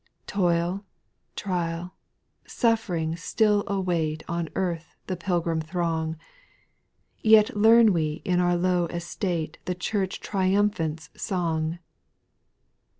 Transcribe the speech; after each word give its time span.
8. 0.21 0.25
Toil, 0.27 0.85
trial, 1.35 1.93
suffering 2.47 3.15
still 3.15 3.63
await 3.67 4.23
On 4.27 4.49
earth 4.55 4.95
the 5.05 5.15
pilgrim 5.15 5.61
throng; 5.61 6.17
Yet 7.19 7.55
learn 7.55 7.93
we 7.93 8.23
in 8.25 8.39
our 8.39 8.55
low 8.57 8.87
estate 8.87 9.59
The 9.65 9.75
Church 9.75 10.19
triumphant's 10.19 11.11
song. 11.15 11.77